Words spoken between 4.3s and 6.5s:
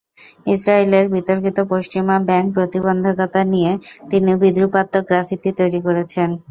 বিদ্রুপাত্মক graffiti তৈরি করেছেন।